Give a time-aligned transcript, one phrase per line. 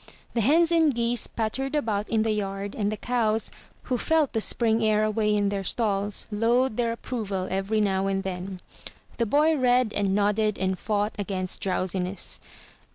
[0.33, 3.51] The hens and geese pattered about in the yard; and the cows,
[3.83, 8.23] who felt the spring air away in their stalls, lowed their approval every now and
[8.23, 8.61] then.
[9.17, 12.39] The boy read and nodded and fought against drowsiness.